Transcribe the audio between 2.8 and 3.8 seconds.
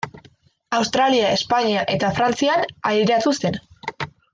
aireratu zen.